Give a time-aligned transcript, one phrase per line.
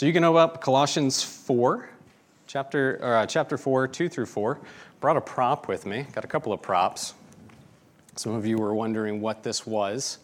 [0.00, 1.86] So you can open up Colossians 4,
[2.46, 4.58] chapter, or, uh, chapter 4, 2 through 4.
[4.98, 7.12] Brought a prop with me, got a couple of props.
[8.16, 10.16] Some of you were wondering what this was.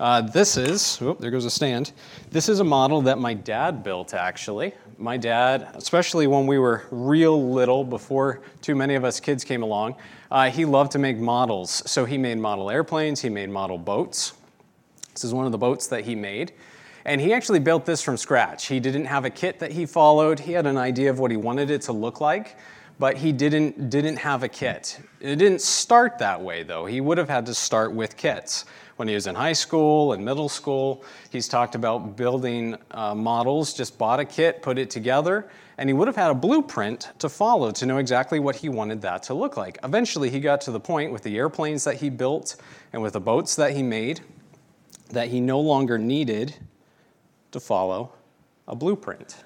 [0.00, 1.92] Uh, this is, oh, there goes a stand.
[2.32, 4.72] This is a model that my dad built, actually.
[4.98, 9.62] My dad, especially when we were real little, before too many of us kids came
[9.62, 9.94] along,
[10.32, 11.80] uh, he loved to make models.
[11.88, 14.32] So he made model airplanes, he made model boats.
[15.12, 16.54] This is one of the boats that he made.
[17.06, 18.66] And he actually built this from scratch.
[18.66, 21.38] He didn't have a kit that he followed, he had an idea of what he
[21.38, 22.56] wanted it to look like
[22.98, 24.98] but he didn't, didn't have a kit.
[25.20, 26.86] It didn't start that way, though.
[26.86, 28.64] He would have had to start with kits.
[28.96, 33.74] When he was in high school and middle school, he's talked about building uh, models,
[33.74, 37.28] just bought a kit, put it together, and he would have had a blueprint to
[37.28, 39.78] follow to know exactly what he wanted that to look like.
[39.84, 42.56] Eventually, he got to the point with the airplanes that he built
[42.94, 44.22] and with the boats that he made
[45.10, 46.56] that he no longer needed
[47.52, 48.12] to follow
[48.68, 49.36] a blueprint.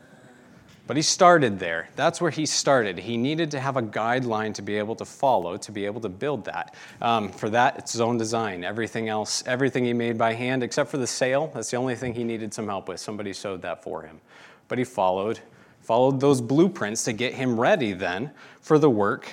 [0.87, 1.89] But he started there.
[1.95, 2.99] That's where he started.
[2.99, 6.09] He needed to have a guideline to be able to follow, to be able to
[6.09, 6.75] build that.
[7.01, 8.65] Um, for that, it's his own design.
[8.65, 12.13] Everything else, everything he made by hand, except for the sail, that's the only thing
[12.13, 12.99] he needed some help with.
[12.99, 14.21] Somebody sewed that for him.
[14.67, 15.39] But he followed,
[15.81, 19.33] followed those blueprints to get him ready then for the work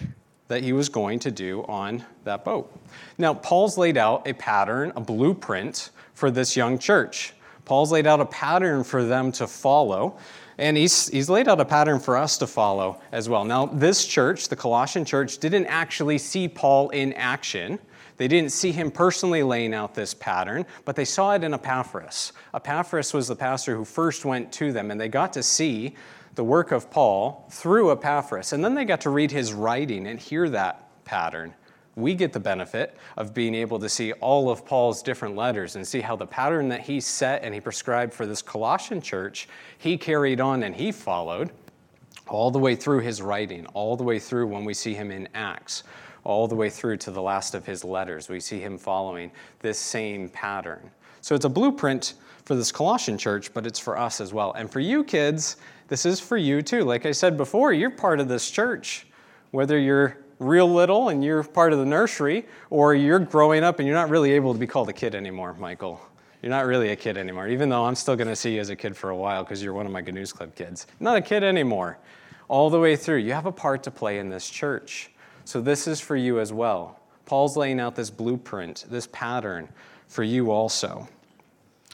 [0.50, 2.72] that he was going to do on that boat.
[3.18, 7.34] Now, Paul's laid out a pattern, a blueprint for this young church.
[7.68, 10.18] Paul's laid out a pattern for them to follow.
[10.58, 13.44] And he's, he's laid out a pattern for us to follow as well.
[13.44, 17.78] Now, this church, the Colossian church, didn't actually see Paul in action.
[18.16, 22.32] They didn't see him personally laying out this pattern, but they saw it in Epaphras.
[22.54, 25.94] Epaphras was the pastor who first went to them, and they got to see
[26.36, 28.54] the work of Paul through Epaphras.
[28.54, 31.54] And then they got to read his writing and hear that pattern
[31.98, 35.86] we get the benefit of being able to see all of Paul's different letters and
[35.86, 39.98] see how the pattern that he set and he prescribed for this Colossian church, he
[39.98, 41.50] carried on and he followed
[42.28, 45.28] all the way through his writing, all the way through when we see him in
[45.34, 45.84] Acts,
[46.24, 48.30] all the way through to the last of his letters.
[48.30, 50.92] We see him following this same pattern.
[51.22, 52.14] So it's a blueprint
[52.46, 54.54] for this Colossian church, but it's for us as well.
[54.54, 55.58] And for you kids,
[55.88, 56.84] this is for you too.
[56.84, 59.08] Like I said before, you're part of this church.
[59.50, 63.88] Whether you're real little and you're part of the nursery, or you're growing up and
[63.88, 66.00] you're not really able to be called a kid anymore, Michael.
[66.42, 68.70] You're not really a kid anymore, even though I'm still going to see you as
[68.70, 70.88] a kid for a while because you're one of my Good News Club kids.
[71.00, 71.98] not a kid anymore.
[72.48, 75.12] All the way through, you have a part to play in this church.
[75.46, 77.00] So this is for you as well.
[77.26, 79.68] Paul's laying out this blueprint, this pattern
[80.08, 81.10] for you also.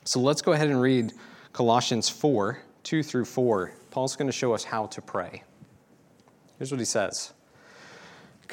[0.04, 1.14] So let's go ahead and read
[1.54, 3.72] Colossians 4 2 through 4.
[3.92, 5.44] Paul's going to show us how to pray.
[6.58, 7.34] Here's what he says.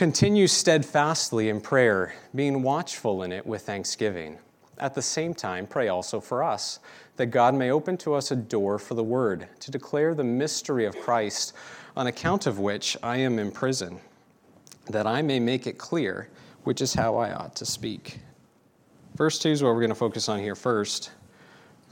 [0.00, 4.38] Continue steadfastly in prayer, being watchful in it with thanksgiving.
[4.78, 6.78] At the same time, pray also for us,
[7.16, 10.87] that God may open to us a door for the word, to declare the mystery
[10.87, 11.53] of Christ,
[11.99, 14.00] on account of which I am in prison,
[14.88, 16.31] that I may make it clear
[16.65, 18.21] which is how I ought to speak.
[19.17, 21.11] Verse 2 is what we're going to focus on here first.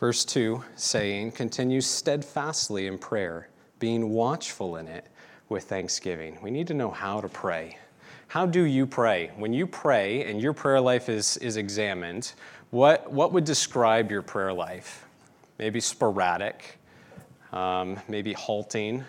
[0.01, 5.09] Verse 2 saying, Continue steadfastly in prayer, being watchful in it
[5.51, 6.39] with thanksgiving.
[6.41, 7.77] We need to know how to pray.
[8.29, 9.31] How do you pray?
[9.37, 12.35] When you pray and your prayer life is, is examined,
[12.69, 15.07] what, what would describe your prayer life?
[15.59, 16.79] Maybe sporadic,
[17.55, 19.03] um, maybe halting.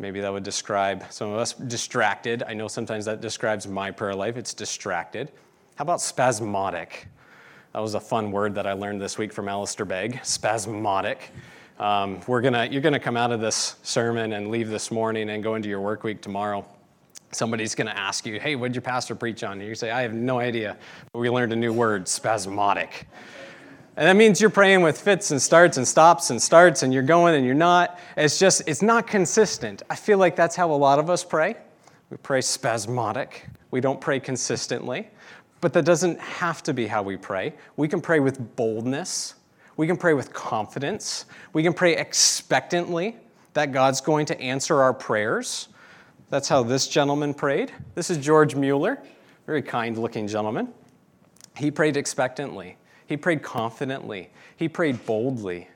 [0.00, 2.42] Maybe that would describe some of us distracted.
[2.42, 4.36] I know sometimes that describes my prayer life.
[4.36, 5.30] It's distracted.
[5.76, 7.06] How about spasmodic?
[7.72, 10.18] That was a fun word that I learned this week from Alistair Begg.
[10.24, 11.30] Spasmodic.
[11.78, 15.30] Um, we're gonna, you're going to come out of this sermon and leave this morning
[15.30, 16.66] and go into your work week tomorrow
[17.32, 19.60] somebody's going to ask you, hey, what did your pastor preach on?
[19.60, 20.76] And you say, I have no idea.
[21.12, 23.06] But we learned a new word, spasmodic.
[23.96, 27.02] And that means you're praying with fits and starts and stops and starts and you're
[27.02, 27.98] going and you're not.
[28.16, 29.82] It's just, it's not consistent.
[29.90, 31.56] I feel like that's how a lot of us pray.
[32.08, 35.08] We pray spasmodic, we don't pray consistently.
[35.60, 37.54] But that doesn't have to be how we pray.
[37.76, 39.34] We can pray with boldness,
[39.76, 43.16] we can pray with confidence, we can pray expectantly
[43.52, 45.68] that God's going to answer our prayers.
[46.32, 47.72] That's how this gentleman prayed.
[47.94, 48.98] This is George Mueller,
[49.44, 50.72] very kind looking gentleman.
[51.58, 55.68] He prayed expectantly, he prayed confidently, he prayed boldly.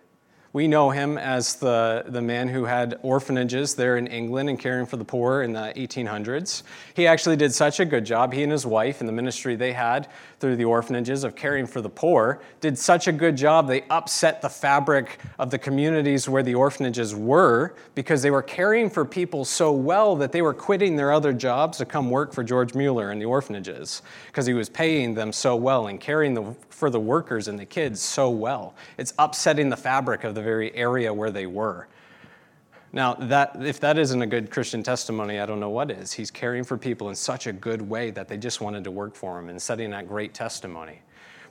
[0.56, 4.86] We know him as the, the man who had orphanages there in England and caring
[4.86, 6.62] for the poor in the 1800s.
[6.94, 9.74] He actually did such a good job, he and his wife, and the ministry they
[9.74, 10.08] had
[10.40, 14.40] through the orphanages of caring for the poor, did such a good job, they upset
[14.40, 19.44] the fabric of the communities where the orphanages were because they were caring for people
[19.44, 23.12] so well that they were quitting their other jobs to come work for George Mueller
[23.12, 27.00] in the orphanages because he was paying them so well and caring the, for the
[27.00, 28.75] workers and the kids so well.
[28.99, 31.88] It's upsetting the fabric of the very area where they were.
[32.93, 36.12] Now, that, if that isn't a good Christian testimony, I don't know what is.
[36.12, 39.14] He's caring for people in such a good way that they just wanted to work
[39.14, 41.00] for him and setting that great testimony.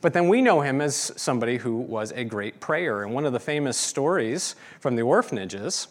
[0.01, 3.03] But then we know him as somebody who was a great prayer.
[3.03, 5.87] And one of the famous stories from the orphanages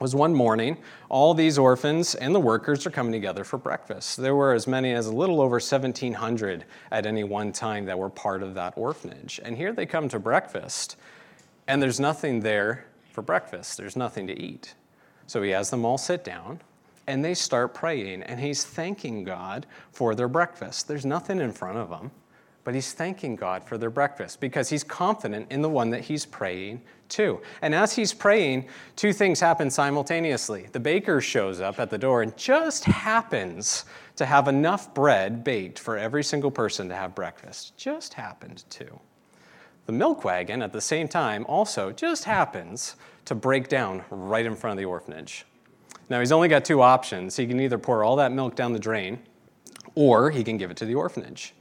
[0.00, 0.76] was one morning,
[1.08, 4.16] all these orphans and the workers are coming together for breakfast.
[4.16, 8.10] There were as many as a little over 1,700 at any one time that were
[8.10, 9.40] part of that orphanage.
[9.44, 10.96] And here they come to breakfast,
[11.68, 14.74] and there's nothing there for breakfast, there's nothing to eat.
[15.26, 16.60] So he has them all sit down,
[17.06, 20.88] and they start praying, and he's thanking God for their breakfast.
[20.88, 22.10] There's nothing in front of them
[22.64, 26.24] but he's thanking God for their breakfast because he's confident in the one that he's
[26.24, 26.80] praying
[27.10, 27.40] to.
[27.60, 28.66] And as he's praying,
[28.96, 30.68] two things happen simultaneously.
[30.72, 33.84] The baker shows up at the door and just happens
[34.16, 37.76] to have enough bread baked for every single person to have breakfast.
[37.76, 38.98] Just happened to.
[39.86, 42.96] The milk wagon at the same time also just happens
[43.26, 45.44] to break down right in front of the orphanage.
[46.08, 47.36] Now, he's only got two options.
[47.36, 49.18] He can either pour all that milk down the drain
[49.94, 51.54] or he can give it to the orphanage.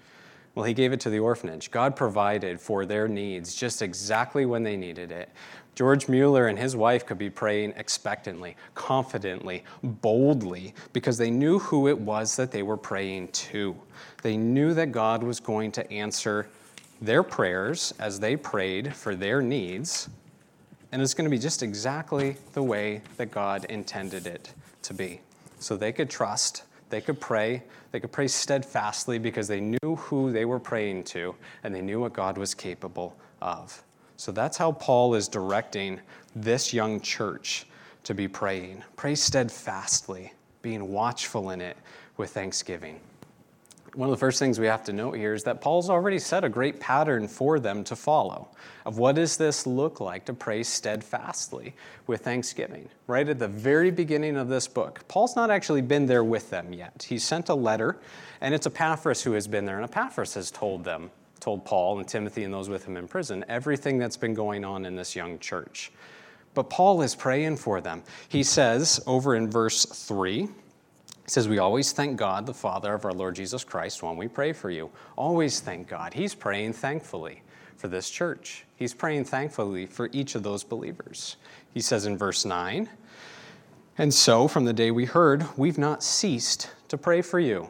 [0.56, 1.72] Well, he gave it to the orphanage.
[1.72, 5.30] God provided for their needs just exactly when they needed it.
[5.74, 11.88] George Mueller and his wife could be praying expectantly, confidently, boldly, because they knew who
[11.88, 13.76] it was that they were praying to.
[14.22, 16.48] They knew that God was going to answer
[17.02, 20.10] their prayers as they prayed for their needs,
[20.92, 24.54] and it's going to be just exactly the way that God intended it
[24.84, 25.22] to be.
[25.58, 27.64] So they could trust they could pray.
[27.92, 32.00] They could pray steadfastly because they knew who they were praying to and they knew
[32.00, 33.84] what God was capable of.
[34.18, 36.00] So that's how Paul is directing
[36.36, 37.66] this young church
[38.04, 38.84] to be praying.
[38.96, 41.78] Pray steadfastly, being watchful in it
[42.18, 43.00] with thanksgiving
[43.96, 46.44] one of the first things we have to note here is that Paul's already set
[46.44, 48.48] a great pattern for them to follow
[48.86, 51.76] of what does this look like to pray steadfastly
[52.08, 52.90] with thanksgiving.
[53.06, 56.74] Right at the very beginning of this book, Paul's not actually been there with them
[56.74, 57.06] yet.
[57.08, 57.98] He sent a letter,
[58.42, 62.08] and it's Epaphras who has been there, and Epaphras has told them, told Paul and
[62.08, 65.38] Timothy and those with him in prison, everything that's been going on in this young
[65.38, 65.92] church.
[66.56, 68.04] But Paul is praying for them.
[68.28, 70.50] He says over in verse 3,
[71.24, 74.28] he says, We always thank God, the Father of our Lord Jesus Christ, when we
[74.28, 74.90] pray for you.
[75.16, 76.14] Always thank God.
[76.14, 77.42] He's praying thankfully
[77.78, 78.66] for this church.
[78.76, 81.38] He's praying thankfully for each of those believers.
[81.74, 82.90] He says in verse 9,
[83.98, 87.70] And so from the day we heard, we've not ceased to pray for you.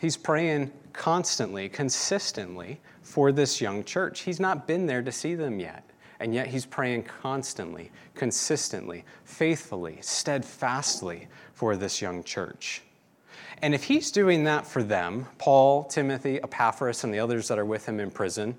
[0.00, 4.20] He's praying constantly, consistently for this young church.
[4.20, 5.88] He's not been there to see them yet.
[6.18, 12.82] And yet he's praying constantly, consistently, faithfully, steadfastly for this young church.
[13.62, 17.64] And if he's doing that for them, Paul, Timothy, Epaphras, and the others that are
[17.64, 18.56] with him in prison,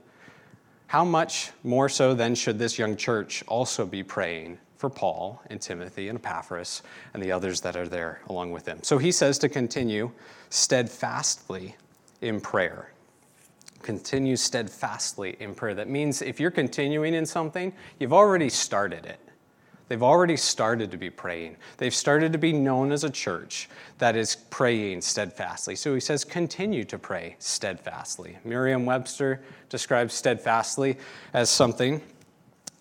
[0.88, 5.62] how much more so then should this young church also be praying for Paul and
[5.62, 6.82] Timothy and Epaphras
[7.14, 8.80] and the others that are there along with them?
[8.82, 10.12] So he says to continue
[10.50, 11.76] steadfastly
[12.22, 12.92] in prayer
[13.84, 15.74] continue steadfastly in prayer.
[15.74, 19.20] That means if you're continuing in something, you've already started it.
[19.88, 21.56] They've already started to be praying.
[21.78, 23.70] They've started to be known as a church
[24.00, 25.76] that is praying steadfastly.
[25.76, 28.38] So he says, continue to pray steadfastly.
[28.44, 30.98] Merriam Webster describes steadfastly
[31.34, 32.02] as something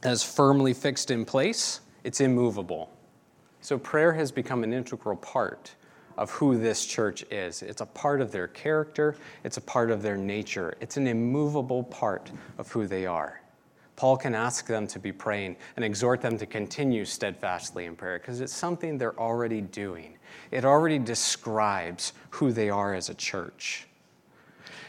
[0.02, 2.92] as firmly fixed in place, it's immovable.
[3.60, 5.74] So prayer has become an integral part
[6.16, 7.62] of who this church is.
[7.62, 11.82] It's a part of their character, it's a part of their nature, it's an immovable
[11.82, 13.40] part of who they are.
[13.96, 18.18] Paul can ask them to be praying and exhort them to continue steadfastly in prayer
[18.18, 20.18] because it's something they're already doing.
[20.50, 23.88] It already describes who they are as a church.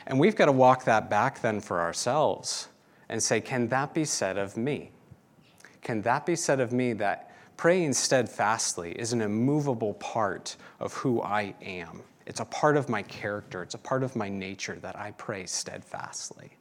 [0.06, 2.68] And we've got to walk that back then for ourselves
[3.10, 4.92] and say, can that be said of me?
[5.82, 11.24] Can that be said of me that Praying steadfastly is an immovable part of who
[11.24, 12.04] I am.
[12.28, 15.48] It's a part of my character, it's a part of my nature that I pray
[15.48, 16.52] steadfastly.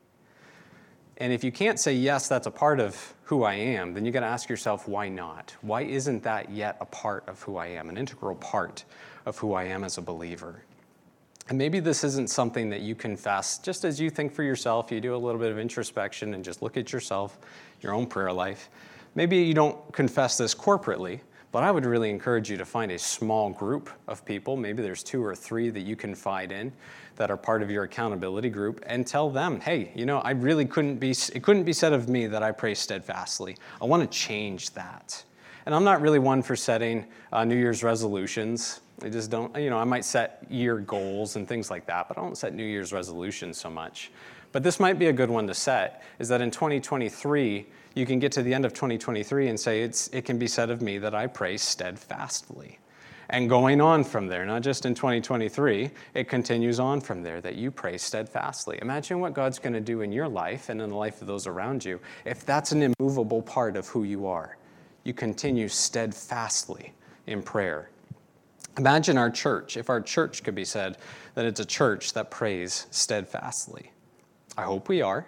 [1.18, 4.12] And if you can't say, yes, that's a part of who I am, then you
[4.12, 5.56] got to ask yourself, why not?
[5.62, 8.84] Why isn't that yet a part of who I am, an integral part
[9.24, 10.62] of who I am as a believer?
[11.48, 15.00] And maybe this isn't something that you confess just as you think for yourself, you
[15.00, 17.38] do a little bit of introspection and just look at yourself,
[17.80, 18.68] your own prayer life.
[19.14, 21.20] Maybe you don't confess this corporately,
[21.52, 24.56] but I would really encourage you to find a small group of people.
[24.56, 26.72] Maybe there's two or three that you confide in
[27.16, 30.66] that are part of your accountability group and tell them, hey, you know, I really
[30.66, 33.56] couldn't be, it couldn't be said of me that I pray steadfastly.
[33.80, 35.24] I want to change that.
[35.64, 38.80] And I'm not really one for setting uh, New Year's resolutions.
[39.02, 42.18] I just don't, you know, I might set year goals and things like that, but
[42.18, 44.10] I don't set New Year's resolutions so much.
[44.52, 48.18] But this might be a good one to set is that in 2023, you can
[48.18, 51.14] get to the end of 2023 and say, It can be said of me that
[51.14, 52.78] I pray steadfastly.
[53.30, 57.56] And going on from there, not just in 2023, it continues on from there that
[57.56, 58.78] you pray steadfastly.
[58.82, 61.46] Imagine what God's going to do in your life and in the life of those
[61.46, 64.58] around you if that's an immovable part of who you are.
[65.02, 66.92] You continue steadfastly
[67.26, 67.90] in prayer.
[68.78, 70.98] Imagine our church, if our church could be said
[71.34, 73.90] that it's a church that prays steadfastly.
[74.56, 75.26] I hope we are.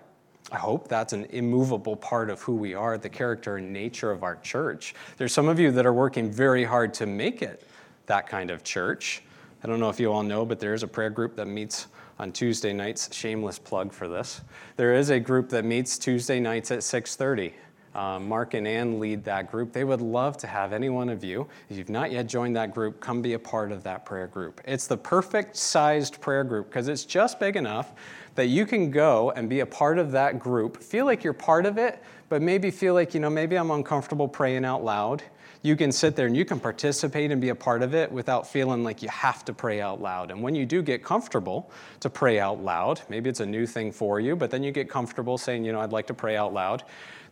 [0.50, 4.22] I hope that's an immovable part of who we are, the character and nature of
[4.22, 4.94] our church.
[5.18, 7.68] There's some of you that are working very hard to make it
[8.06, 9.22] that kind of church.
[9.62, 11.88] I don't know if you all know, but there is a prayer group that meets
[12.18, 13.14] on Tuesday nights.
[13.14, 14.40] Shameless plug for this.
[14.76, 17.52] There is a group that meets Tuesday nights at 6:30.
[17.94, 19.72] Uh, Mark and Ann lead that group.
[19.72, 22.72] They would love to have any one of you, if you've not yet joined that
[22.72, 24.60] group, come be a part of that prayer group.
[24.64, 27.92] It's the perfect sized prayer group because it's just big enough
[28.38, 31.66] that you can go and be a part of that group, feel like you're part
[31.66, 35.24] of it, but maybe feel like, you know, maybe I'm uncomfortable praying out loud.
[35.62, 38.46] You can sit there and you can participate and be a part of it without
[38.46, 40.30] feeling like you have to pray out loud.
[40.30, 41.68] And when you do get comfortable
[41.98, 44.88] to pray out loud, maybe it's a new thing for you, but then you get
[44.88, 46.84] comfortable saying, you know, I'd like to pray out loud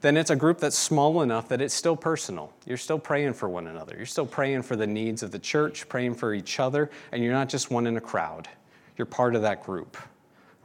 [0.03, 2.53] then it's a group that's small enough that it's still personal.
[2.67, 3.95] You're still praying for one another.
[3.97, 7.33] You're still praying for the needs of the church, praying for each other, and you're
[7.33, 8.47] not just one in a crowd.
[8.99, 9.97] You're part of that group.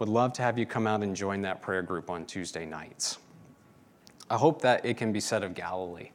[0.02, 3.20] Would love to have you come out and join that prayer group on Tuesday nights.
[4.32, 6.10] I hope that it can be said of Galilee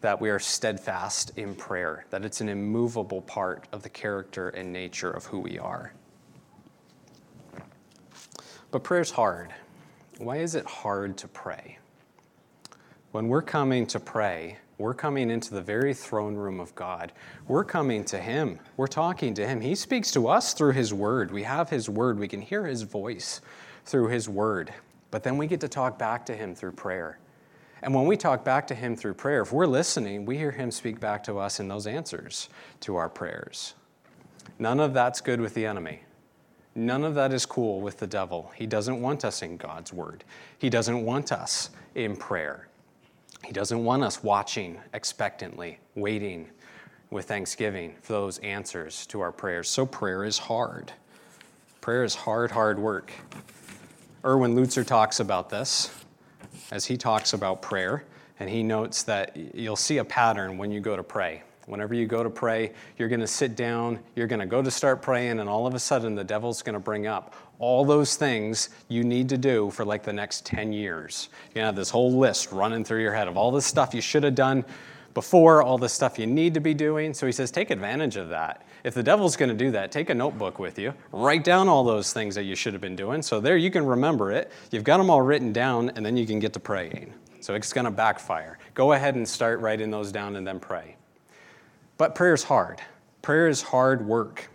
[0.00, 4.72] that we are steadfast in prayer, that it's an immovable part of the character and
[4.72, 5.92] nature of who we are.
[8.70, 9.52] But prayer's hard.
[10.16, 11.76] Why is it hard to pray?
[13.12, 17.12] When we're coming to pray, we're coming into the very throne room of God.
[17.48, 18.60] We're coming to Him.
[18.76, 19.60] We're talking to Him.
[19.60, 21.32] He speaks to us through His Word.
[21.32, 22.18] We have His Word.
[22.18, 23.40] We can hear His voice
[23.84, 24.72] through His Word.
[25.10, 27.18] But then we get to talk back to Him through prayer.
[27.82, 30.70] And when we talk back to Him through prayer, if we're listening, we hear Him
[30.70, 32.48] speak back to us in those answers
[32.80, 33.74] to our prayers.
[34.60, 36.02] None of that's good with the enemy.
[36.76, 38.52] None of that is cool with the devil.
[38.54, 40.22] He doesn't want us in God's Word,
[40.56, 42.67] He doesn't want us in prayer.
[43.48, 46.50] He doesn't want us watching expectantly, waiting
[47.08, 49.70] with thanksgiving for those answers to our prayers.
[49.70, 50.92] So prayer is hard.
[51.80, 53.10] Prayer is hard, hard work.
[54.22, 55.90] Erwin Lutzer talks about this
[56.72, 58.04] as he talks about prayer,
[58.38, 61.42] and he notes that you'll see a pattern when you go to pray.
[61.68, 64.70] Whenever you go to pray, you're going to sit down, you're going to go to
[64.70, 68.16] start praying, and all of a sudden the devil's going to bring up all those
[68.16, 71.28] things you need to do for like the next 10 years.
[71.54, 74.22] To have this whole list running through your head of all the stuff you should
[74.22, 74.64] have done
[75.12, 77.12] before, all the stuff you need to be doing.
[77.12, 78.64] So he says, take advantage of that.
[78.84, 81.84] If the devil's going to do that, take a notebook with you, write down all
[81.84, 83.20] those things that you should have been doing.
[83.20, 84.52] So there you can remember it.
[84.70, 87.12] You've got them all written down, and then you can get to praying.
[87.40, 88.58] So it's going to backfire.
[88.74, 90.97] Go ahead and start writing those down and then pray.
[91.98, 92.80] But prayer is hard.
[93.22, 94.48] Prayer is hard work.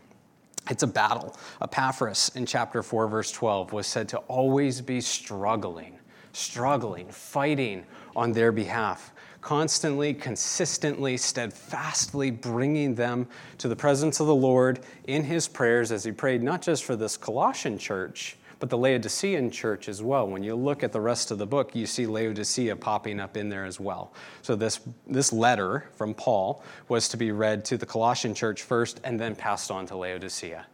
[0.69, 1.35] It's a battle.
[1.61, 5.99] Epaphras in chapter 4, verse 12 was said to always be struggling,
[6.31, 7.83] struggling, fighting
[8.15, 15.21] on their behalf, constantly, consistently, steadfastly bringing them to the presence of the Lord in
[15.23, 19.89] his prayers as he prayed not just for this Colossian church, but the Laodicean church
[19.89, 20.25] as well.
[20.25, 23.49] When you look at the rest of the book, you see Laodicea popping up in
[23.49, 24.13] there as well.
[24.41, 29.01] So, this, this letter from Paul was to be read to the Colossian church first
[29.03, 30.65] and then passed on to Laodicea.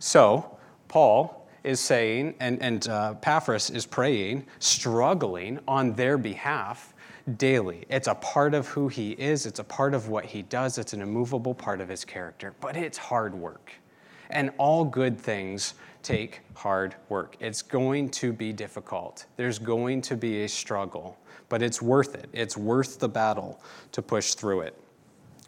[0.00, 0.58] So,
[0.88, 6.94] Paul is saying, and, and uh, Epaphras is praying, struggling on their behalf
[7.36, 7.84] daily.
[7.88, 10.94] It's a part of who he is, it's a part of what he does, it's
[10.94, 13.70] an immovable part of his character, but it's hard work.
[14.32, 17.36] And all good things take hard work.
[17.40, 19.26] It's going to be difficult.
[19.36, 22.28] There's going to be a struggle, but it's worth it.
[22.32, 23.60] It's worth the battle
[23.92, 24.76] to push through it.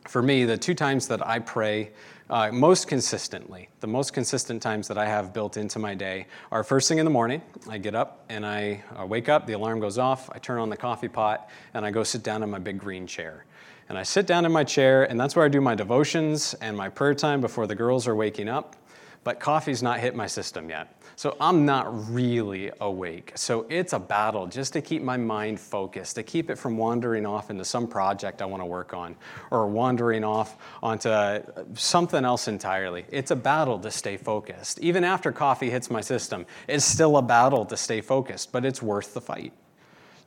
[0.08, 1.90] For me, the two times that I pray
[2.28, 6.64] uh, most consistently, the most consistent times that I have built into my day are
[6.64, 7.42] first thing in the morning.
[7.68, 10.70] I get up and I uh, wake up, the alarm goes off, I turn on
[10.70, 13.44] the coffee pot, and I go sit down in my big green chair.
[13.88, 16.76] And I sit down in my chair, and that's where I do my devotions and
[16.76, 18.76] my prayer time before the girls are waking up
[19.24, 20.96] but coffee's not hit my system yet.
[21.16, 23.32] So I'm not really awake.
[23.36, 27.26] So it's a battle just to keep my mind focused, to keep it from wandering
[27.26, 29.14] off into some project I want to work on
[29.50, 31.42] or wandering off onto uh,
[31.74, 33.04] something else entirely.
[33.10, 34.80] It's a battle to stay focused.
[34.80, 38.82] Even after coffee hits my system, it's still a battle to stay focused, but it's
[38.82, 39.52] worth the fight.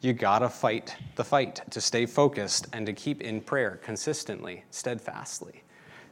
[0.02, 5.65] You gotta fight the fight to stay focused and to keep in prayer consistently, steadfastly.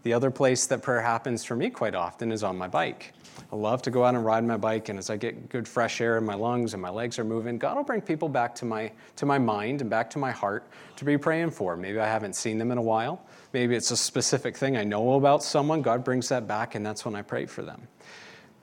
[0.03, 3.13] The other place that prayer happens for me quite often is on my bike.
[3.51, 6.01] I love to go out and ride my bike, and as I get good fresh
[6.01, 8.65] air in my lungs and my legs are moving, God will bring people back to
[8.65, 10.67] my, to my mind and back to my heart
[10.97, 11.77] to be praying for.
[11.77, 13.25] Maybe I haven't seen them in a while.
[13.53, 15.81] Maybe it's a specific thing I know about someone.
[15.81, 17.87] God brings that back, and that's when I pray for them.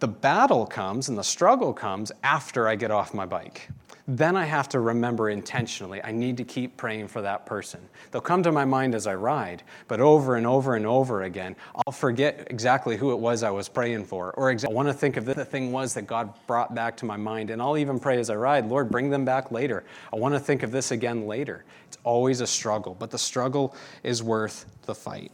[0.00, 3.68] The battle comes and the struggle comes after I get off my bike
[4.16, 7.80] then I have to remember intentionally, I need to keep praying for that person.
[8.10, 11.54] They'll come to my mind as I ride, but over and over and over again,
[11.76, 14.32] I'll forget exactly who it was I was praying for.
[14.32, 17.04] Or exa- I want to think of the thing was that God brought back to
[17.04, 17.50] my mind.
[17.50, 19.84] And I'll even pray as I ride, Lord, bring them back later.
[20.12, 21.64] I want to think of this again later.
[21.86, 25.30] It's always a struggle, but the struggle is worth the fight.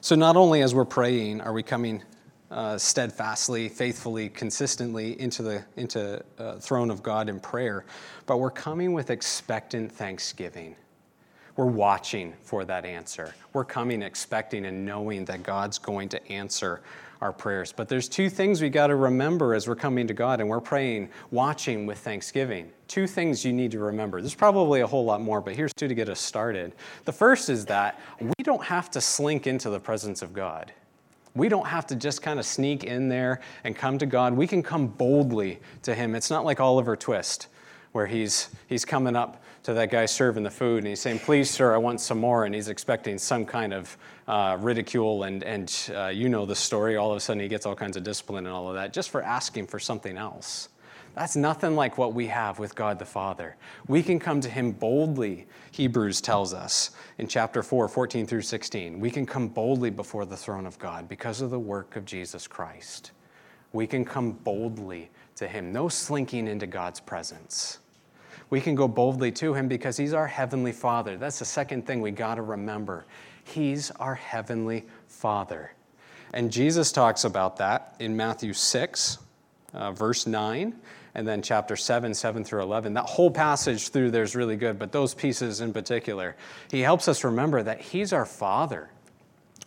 [0.00, 2.02] So, not only as we're praying are we coming
[2.50, 7.84] uh, steadfastly, faithfully, consistently into the into uh, throne of God in prayer,
[8.26, 10.76] but we're coming with expectant thanksgiving.
[11.56, 13.34] We're watching for that answer.
[13.54, 16.82] We're coming expecting and knowing that God's going to answer
[17.22, 17.72] our prayers.
[17.72, 20.60] But there's two things we got to remember as we're coming to God and we're
[20.60, 22.70] praying, watching with thanksgiving.
[22.88, 24.20] Two things you need to remember.
[24.20, 26.74] There's probably a whole lot more, but here's two to get us started.
[27.06, 30.72] The first is that we don't have to slink into the presence of God.
[31.36, 34.32] We don't have to just kind of sneak in there and come to God.
[34.32, 36.14] We can come boldly to Him.
[36.14, 37.48] It's not like Oliver Twist,
[37.92, 41.50] where he's, he's coming up to that guy serving the food and he's saying, Please,
[41.50, 42.44] sir, I want some more.
[42.44, 43.96] And he's expecting some kind of
[44.28, 45.24] uh, ridicule.
[45.24, 46.96] And, and uh, you know the story.
[46.96, 49.10] All of a sudden, he gets all kinds of discipline and all of that just
[49.10, 50.68] for asking for something else.
[51.16, 53.56] That's nothing like what we have with God the Father.
[53.88, 59.00] We can come to Him boldly, Hebrews tells us in chapter 4, 14 through 16.
[59.00, 62.46] We can come boldly before the throne of God because of the work of Jesus
[62.46, 63.12] Christ.
[63.72, 67.78] We can come boldly to Him, no slinking into God's presence.
[68.50, 71.16] We can go boldly to Him because He's our Heavenly Father.
[71.16, 73.06] That's the second thing we got to remember.
[73.42, 75.72] He's our Heavenly Father.
[76.34, 79.18] And Jesus talks about that in Matthew 6,
[79.72, 80.74] uh, verse 9
[81.16, 82.92] and then chapter 7, 7 through 11.
[82.92, 86.36] That whole passage through there is really good, but those pieces in particular,
[86.70, 88.90] he helps us remember that he's our Father,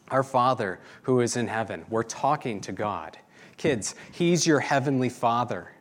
[0.10, 1.86] our Father who is in heaven.
[1.89, 3.17] We're talking to God.
[3.58, 5.71] Kids, he's your heavenly Father.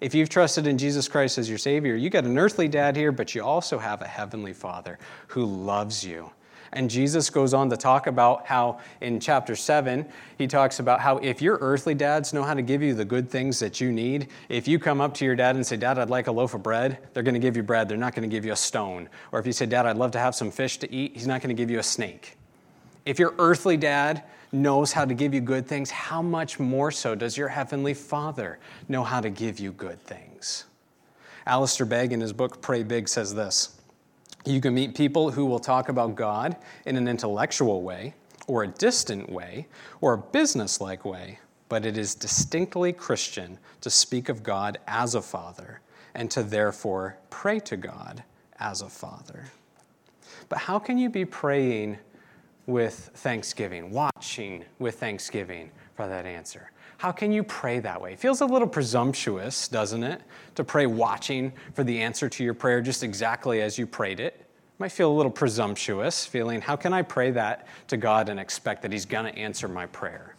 [0.00, 3.12] If you've trusted in Jesus Christ as your Savior, you got an earthly dad here,
[3.12, 6.30] but you also have a heavenly Father who loves you
[6.72, 10.06] and Jesus goes on to talk about how in chapter 7,
[10.38, 13.28] he talks about how if your earthly dads know how to give you the good
[13.28, 16.08] things that you need, if you come up to your dad and say, Dad, I'd
[16.08, 17.88] like a loaf of bread, they're going to give you bread.
[17.88, 19.08] They're not going to give you a stone.
[19.32, 21.42] Or if you say, Dad, I'd love to have some fish to eat, he's not
[21.42, 22.38] going to give you a snake.
[23.04, 27.14] If your earthly dad knows how to give you good things, how much more so
[27.14, 28.58] does your heavenly Father
[28.88, 30.64] know how to give you good things?
[31.46, 33.81] Alistair Begg, in his book Pray Big, says this.
[34.44, 38.14] You can meet people who will talk about God in an intellectual way,
[38.48, 39.68] or a distant way,
[40.00, 45.22] or a business-like way, but it is distinctly Christian to speak of God as a
[45.22, 45.80] father
[46.14, 48.24] and to therefore pray to God
[48.58, 49.44] as a father.
[50.48, 51.98] But how can you be praying
[52.66, 56.71] with thanksgiving, watching with thanksgiving for that answer?
[57.02, 58.12] How can you pray that way?
[58.12, 60.22] It feels a little presumptuous, doesn't it?
[60.54, 64.34] To pray watching for the answer to your prayer just exactly as you prayed it.
[64.38, 64.46] it
[64.78, 68.82] might feel a little presumptuous, feeling, how can I pray that to God and expect
[68.82, 70.36] that He's going to answer my prayer?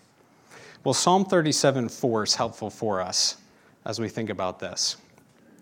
[0.86, 3.40] Well, Psalm 37 4 is helpful for us
[3.84, 4.96] as we think about this.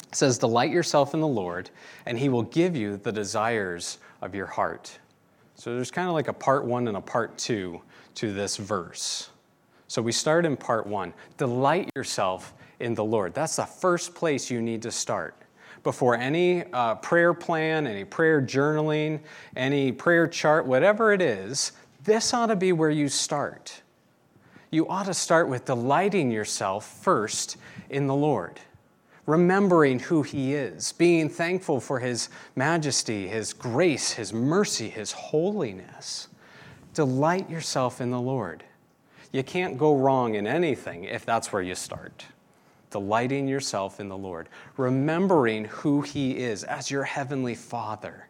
[0.04, 1.72] It says, Delight yourself in the Lord,
[2.06, 5.00] and He will give you the desires of your heart.
[5.56, 7.82] So there's kind of like a part one and a part two
[8.14, 9.32] to this verse.
[9.92, 13.34] So we start in part one delight yourself in the Lord.
[13.34, 15.36] That's the first place you need to start.
[15.84, 19.20] Before any uh, prayer plan, any prayer journaling,
[19.58, 21.74] any prayer chart, whatever it is,
[22.06, 23.82] this ought to be where you start.
[24.70, 27.58] You ought to start with delighting yourself first
[27.90, 28.62] in the Lord,
[29.26, 36.30] remembering who He is, being thankful for His majesty, His grace, His mercy, His holiness.
[36.94, 38.64] Delight yourself in the Lord.
[39.32, 42.26] You can't go wrong in anything if that's where you start.
[42.90, 48.28] Delighting yourself in the Lord, remembering who He is as your heavenly Father.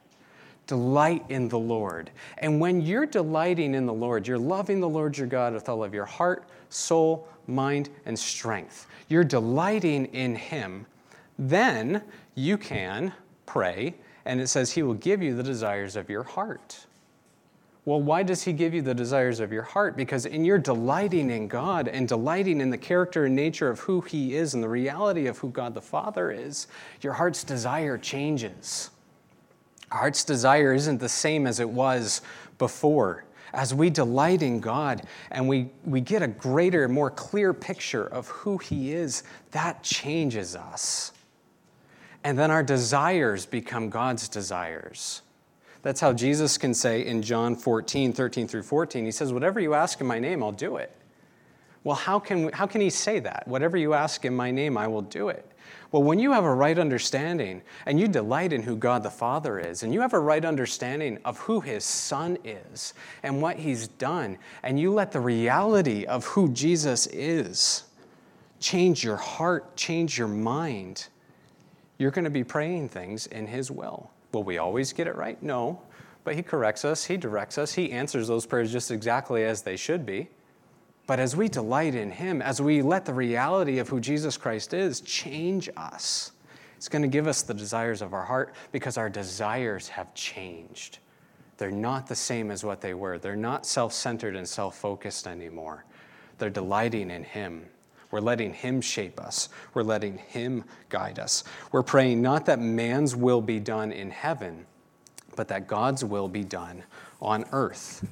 [0.67, 2.11] Delight in the Lord.
[2.37, 5.83] And when you're delighting in the Lord, you're loving the Lord your God with all
[5.83, 8.87] of your heart, soul, mind, and strength.
[9.09, 10.85] You're delighting in Him.
[11.39, 12.03] Then
[12.35, 13.11] you can
[13.47, 16.85] pray, and it says He will give you the desires of your heart.
[17.83, 19.97] Well, why does He give you the desires of your heart?
[19.97, 24.01] Because in your delighting in God and delighting in the character and nature of who
[24.01, 26.67] He is and the reality of who God the Father is,
[27.01, 28.91] your heart's desire changes.
[29.91, 32.21] Our heart's desire isn't the same as it was
[32.59, 33.25] before.
[33.53, 38.27] as we delight in God and we, we get a greater, more clear picture of
[38.27, 41.11] who He is, that changes us.
[42.23, 45.21] And then our desires become God's desires.
[45.83, 49.73] That's how Jesus can say in John 14, 13 through 14, He says, Whatever you
[49.73, 50.95] ask in my name, I'll do it.
[51.83, 53.47] Well, how can, how can He say that?
[53.47, 55.45] Whatever you ask in my name, I will do it.
[55.91, 59.59] Well, when you have a right understanding and you delight in who God the Father
[59.59, 63.87] is, and you have a right understanding of who His Son is and what He's
[63.87, 67.83] done, and you let the reality of who Jesus is
[68.59, 71.07] change your heart, change your mind,
[71.97, 74.11] you're going to be praying things in His will.
[74.31, 75.41] Will we always get it right?
[75.41, 75.81] No.
[76.23, 79.75] But He corrects us, He directs us, He answers those prayers just exactly as they
[79.75, 80.29] should be.
[81.07, 84.73] But as we delight in Him, as we let the reality of who Jesus Christ
[84.73, 86.31] is change us,
[86.77, 90.99] it's going to give us the desires of our heart because our desires have changed.
[91.57, 93.19] They're not the same as what they were.
[93.19, 95.85] They're not self centered and self focused anymore.
[96.39, 97.67] They're delighting in Him.
[98.11, 99.49] We're letting Him shape us.
[99.73, 101.43] We're letting Him guide us.
[101.71, 104.65] We're praying not that man's will be done in heaven,
[105.35, 106.83] but that God's will be done
[107.21, 108.05] on earth.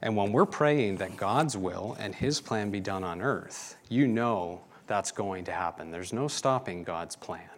[0.00, 4.06] And when we're praying that God's will and His plan be done on earth, you
[4.08, 5.90] know that's going to happen.
[5.90, 7.48] There's no stopping God's plan.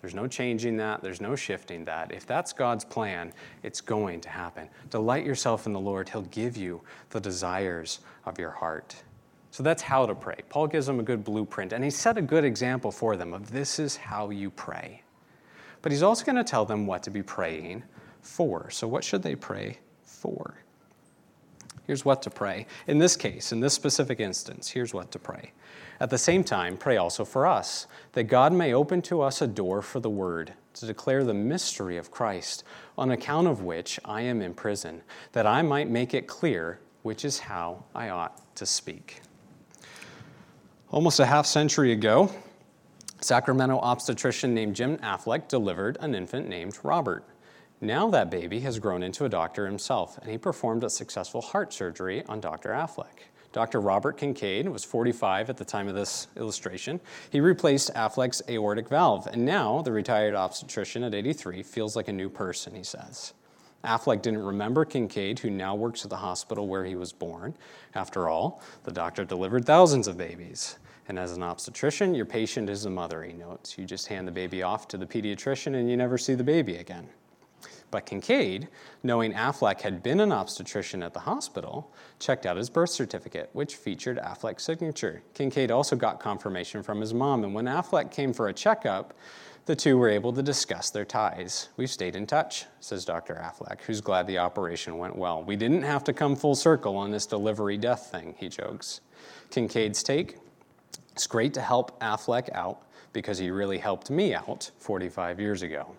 [0.00, 1.02] There's no changing that.
[1.02, 2.12] There's no shifting that.
[2.12, 3.32] If that's God's plan,
[3.62, 4.68] it's going to happen.
[4.88, 6.08] Delight yourself in the Lord.
[6.08, 9.02] He'll give you the desires of your heart.
[9.50, 10.38] So that's how to pray.
[10.48, 13.50] Paul gives them a good blueprint, and he set a good example for them of
[13.50, 15.02] this is how you pray.
[15.82, 17.82] But he's also going to tell them what to be praying
[18.22, 18.70] for.
[18.70, 20.54] So, what should they pray for?
[21.86, 22.66] Here's what to pray.
[22.86, 25.50] In this case, in this specific instance, here's what to pray.
[25.98, 29.46] At the same time, pray also for us, that God may open to us a
[29.48, 32.62] door for the word, to declare the mystery of Christ,
[32.96, 37.24] on account of which I am in prison, that I might make it clear which
[37.24, 39.20] is how I ought to speak.
[40.92, 42.32] Almost a half century ago,
[43.20, 47.22] Sacramento obstetrician named Jim Affleck delivered an infant named Robert.
[47.80, 51.72] Now that baby has grown into a doctor himself, and he performed a successful heart
[51.72, 52.70] surgery on Dr.
[52.70, 53.20] Affleck.
[53.52, 53.80] Dr.
[53.80, 56.98] Robert Kincaid was 45 at the time of this illustration.
[57.30, 62.12] He replaced Affleck's aortic valve, and now the retired obstetrician at 83 feels like a
[62.12, 63.32] new person, he says.
[63.84, 67.54] Affleck didn't remember Kincaid, who now works at the hospital where he was born.
[67.94, 70.76] After all, the doctor delivered thousands of babies.
[71.10, 73.76] And as an obstetrician, your patient is the mother, he notes.
[73.76, 76.76] You just hand the baby off to the pediatrician and you never see the baby
[76.76, 77.08] again.
[77.90, 78.68] But Kincaid,
[79.02, 83.74] knowing Affleck had been an obstetrician at the hospital, checked out his birth certificate, which
[83.74, 85.20] featured Affleck's signature.
[85.34, 89.12] Kincaid also got confirmation from his mom, and when Affleck came for a checkup,
[89.66, 91.70] the two were able to discuss their ties.
[91.76, 93.34] We've stayed in touch, says Dr.
[93.34, 95.42] Affleck, who's glad the operation went well.
[95.42, 99.00] We didn't have to come full circle on this delivery death thing, he jokes.
[99.50, 100.36] Kincaid's take
[101.20, 102.80] it's great to help Affleck out
[103.12, 105.94] because he really helped me out 45 years ago.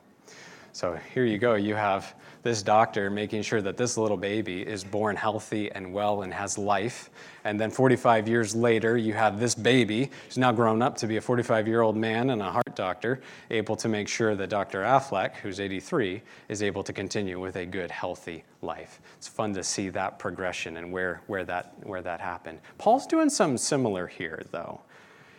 [0.74, 1.54] So here you go.
[1.54, 6.24] You have this doctor making sure that this little baby is born healthy and well
[6.24, 7.12] and has life.
[7.44, 11.18] And then 45 years later, you have this baby who's now grown up to be
[11.18, 14.82] a 45 year old man and a heart doctor, able to make sure that Dr.
[14.82, 19.00] Affleck, who's 83, is able to continue with a good, healthy life.
[19.18, 22.58] It's fun to see that progression and where, where, that, where that happened.
[22.80, 24.82] Paul's doing something similar here, though.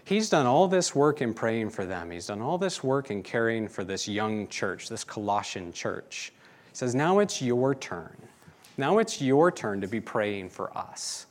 [0.04, 2.10] He's done all this work in praying for them.
[2.10, 6.32] He's done all this work in caring for this young church, this Colossian church.
[6.70, 8.16] He says, Now it's your turn.
[8.76, 11.26] Now it's your turn to be praying for us.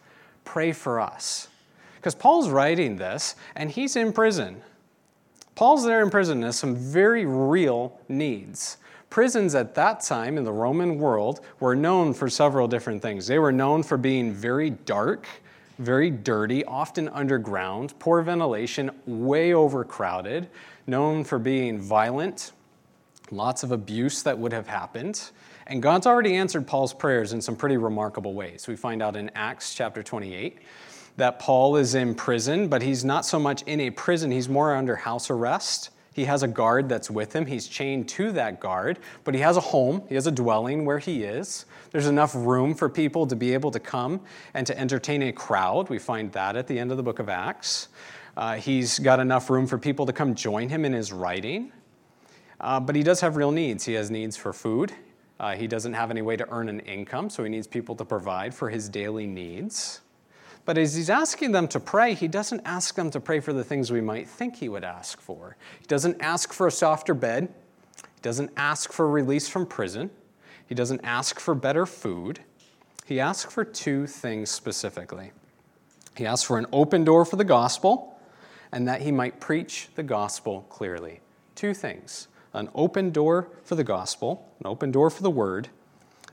[0.46, 1.50] Pray for us.
[1.96, 4.62] Because Paul's writing this and he's in prison.
[5.56, 8.78] Paul's there in prison has some very real needs.
[9.10, 13.28] Prisons at that time in the Roman world were known for several different things.
[13.28, 15.28] They were known for being very dark
[15.82, 20.50] very dirty, often underground, poor ventilation, way overcrowded,
[20.88, 22.52] known for being violent,
[23.32, 25.32] lots of abuse that would have happened.
[25.68, 28.68] And God's already answered Paul's prayers in some pretty remarkable ways.
[28.68, 30.60] We find out in Acts chapter 28
[31.18, 34.76] that Paul is in prison, but he's not so much in a prison, he's more
[34.76, 35.90] under house arrest.
[36.14, 37.46] He has a guard that's with him.
[37.46, 41.00] He's chained to that guard, but he has a home, he has a dwelling where
[41.00, 41.66] he is.
[41.92, 44.22] There's enough room for people to be able to come
[44.54, 45.90] and to entertain a crowd.
[45.90, 47.90] We find that at the end of the book of Acts.
[48.38, 51.72] Uh, he's got enough room for people to come join him in his writing.
[52.62, 53.84] Uh, but he does have real needs.
[53.84, 54.94] He has needs for food.
[55.40, 58.06] Uh, he doesn't have any way to earn an income, so he needs people to
[58.06, 60.02] provide for his daily needs.
[60.64, 63.64] But as he's asking them to pray, he doesn't ask them to pray for the
[63.64, 65.58] things we might think he would ask for.
[65.80, 67.52] He doesn't ask for a softer bed.
[67.98, 70.12] He doesn't ask for release from prison.
[70.72, 72.40] He doesn't ask for better food.
[73.06, 75.34] he asks for two things specifically.
[76.16, 78.18] He asks for an open door for the gospel
[78.72, 81.20] and that he might preach the gospel clearly.
[81.56, 85.68] Two things an open door for the gospel, an open door for the word,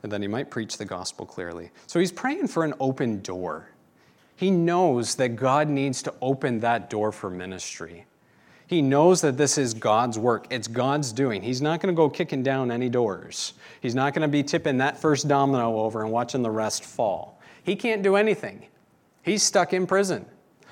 [0.04, 1.72] and then he might preach the gospel clearly.
[1.88, 3.70] So he's praying for an open door.
[4.36, 8.06] He knows that God needs to open that door for ministry.
[8.68, 10.46] He knows that this is God's work.
[10.50, 11.42] It's God's doing.
[11.42, 13.54] He's not going to go kicking down any doors.
[13.80, 17.40] He's not going to be tipping that first domino over and watching the rest fall.
[17.62, 18.66] He can't do anything.
[19.22, 20.26] He's stuck in prison.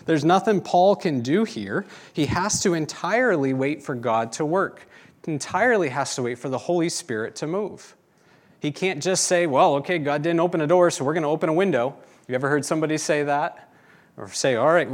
[0.04, 1.86] There's nothing Paul can do here.
[2.12, 4.86] He has to entirely wait for God to work,
[5.26, 7.96] entirely has to wait for the Holy Spirit to move.
[8.60, 11.30] He can't just say, well, okay, God didn't open a door, so we're going to
[11.30, 11.96] open a window.
[12.28, 13.72] You ever heard somebody say that?
[14.16, 14.88] Or say, all right,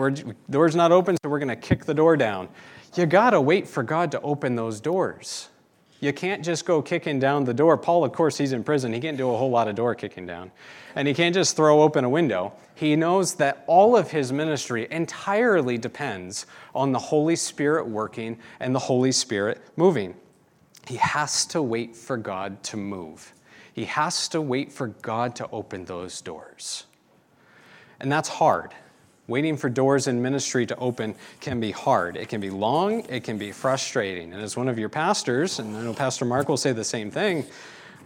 [0.50, 2.48] door's not open, so we're going to kick the door down.
[2.94, 5.48] You got to wait for God to open those doors.
[6.00, 7.78] You can't just go kicking down the door.
[7.78, 8.92] Paul, of course, he's in prison.
[8.92, 10.50] He can't do a whole lot of door kicking down.
[10.96, 12.52] And he can't just throw open a window.
[12.74, 18.74] He knows that all of his ministry entirely depends on the Holy Spirit working and
[18.74, 20.16] the Holy Spirit moving.
[20.88, 23.32] He has to wait for God to move.
[23.72, 26.86] He has to wait for God to open those doors.
[28.00, 28.74] And that's hard.
[29.32, 32.18] Waiting for doors in ministry to open can be hard.
[32.18, 34.34] It can be long, it can be frustrating.
[34.34, 37.10] And as one of your pastors, and I know Pastor Mark will say the same
[37.10, 37.46] thing,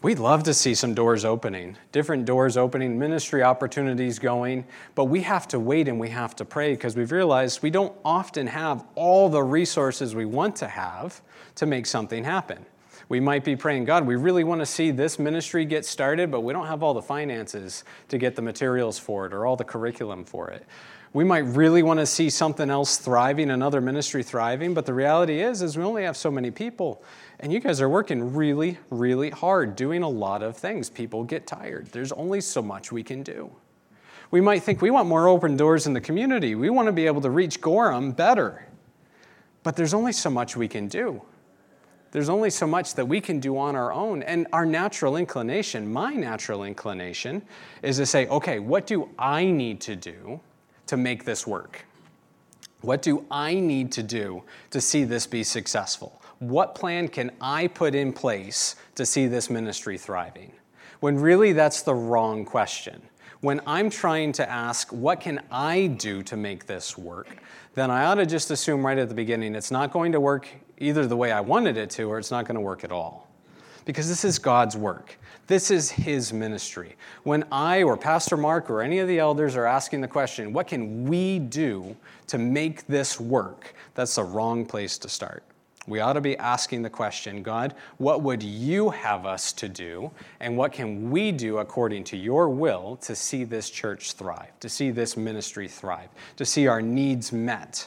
[0.03, 5.23] we'd love to see some doors opening, different doors opening, ministry opportunities going, but we
[5.23, 8.85] have to wait and we have to pray because we've realized we don't often have
[8.95, 11.23] all the resources we want to have
[11.57, 12.65] to make something happen.
[13.09, 16.43] We might be praying, God, we really want to see this ministry get started, but
[16.43, 19.65] we don't have all the finances to get the materials for it or all the
[19.65, 20.65] curriculum for it
[21.17, 25.41] we might really want to see something else thriving, another ministry thriving, but the reality
[25.41, 27.03] is is we only have so many people.
[27.41, 30.91] And you guys are working really, really hard, doing a lot of things.
[30.91, 31.87] People get tired.
[31.87, 33.51] There's only so much we can do.
[34.31, 36.55] We might think we want more open doors in the community.
[36.55, 38.67] We want to be able to reach Gorham better.
[39.63, 41.23] But there's only so much we can do.
[42.11, 44.23] There's only so much that we can do on our own.
[44.23, 47.41] And our natural inclination, my natural inclination,
[47.83, 50.43] is to say, okay, what do I need to do
[50.87, 51.85] to make this work?
[52.81, 56.21] What do I need to do to see this be successful?
[56.39, 60.53] What plan can I put in place to see this ministry thriving?
[61.01, 63.03] When really that's the wrong question.
[63.41, 67.37] When I'm trying to ask, what can I do to make this work?
[67.75, 70.49] Then I ought to just assume right at the beginning it's not going to work
[70.79, 73.29] either the way I wanted it to or it's not going to work at all.
[73.85, 75.19] Because this is God's work.
[75.47, 76.97] This is his ministry.
[77.23, 80.67] When I or Pastor Mark or any of the elders are asking the question, what
[80.67, 83.75] can we do to make this work?
[83.95, 85.45] That's the wrong place to start.
[85.87, 90.11] We ought to be asking the question God, what would you have us to do?
[90.41, 94.69] And what can we do according to your will to see this church thrive, to
[94.69, 97.87] see this ministry thrive, to see our needs met?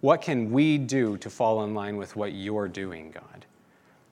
[0.00, 3.46] What can we do to fall in line with what you're doing, God?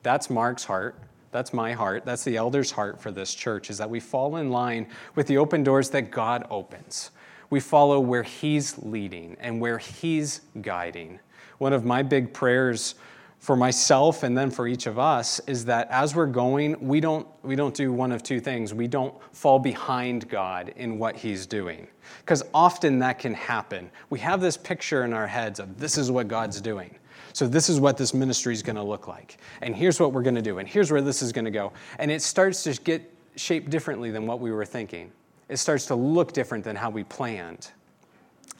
[0.05, 0.95] That's Mark's heart.
[1.31, 2.05] That's my heart.
[2.05, 5.39] That's the elder's heart for this church, is that we fall in line with the
[5.39, 7.11] open doors that God opens.
[7.51, 11.21] We follow where He's leading and where He's guiding.
[11.59, 12.95] One of my big prayers
[13.39, 17.27] for myself and then for each of us is that as we're going, we don't,
[17.43, 18.75] we don't do one of two things.
[18.75, 21.87] We don't fall behind God in what He's doing.
[22.21, 23.91] Because often that can happen.
[24.11, 26.97] We have this picture in our heads of this is what God's doing.
[27.39, 29.37] So, this is what this ministry is going to look like.
[29.63, 30.59] And here's what we're going to do.
[30.59, 31.73] And here's where this is going to go.
[32.01, 35.13] And it starts to get shaped differently than what we were thinking.
[35.49, 37.71] It starts to look different than how we planned.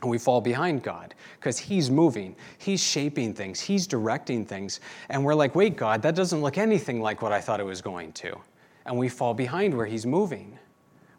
[0.01, 4.79] And we fall behind God because He's moving, He's shaping things, He's directing things.
[5.09, 7.83] And we're like, wait, God, that doesn't look anything like what I thought it was
[7.83, 8.39] going to.
[8.87, 10.57] And we fall behind where He's moving.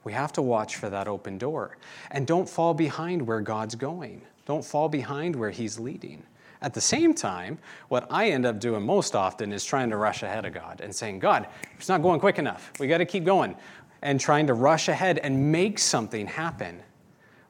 [0.06, 1.78] We have to watch for that open door.
[2.12, 6.24] And don't fall behind where God's going, don't fall behind where He's leading.
[6.62, 10.24] At the same time, what I end up doing most often is trying to rush
[10.24, 12.72] ahead of God and saying, God, it's not going quick enough.
[12.80, 13.56] We got to keep going.
[14.02, 16.82] And trying to rush ahead and make something happen